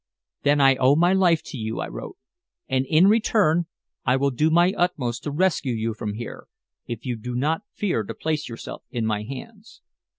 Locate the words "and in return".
2.67-3.67